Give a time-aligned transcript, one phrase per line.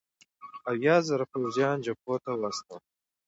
[0.69, 2.81] اویا زره پوځیان جبهو ته واستول.